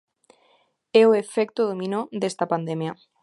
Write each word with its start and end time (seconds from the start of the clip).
É 1.01 1.03
o 1.09 1.15
efecto 1.23 1.61
dominó 1.69 2.01
desta 2.21 2.45
pandemia. 2.53 2.93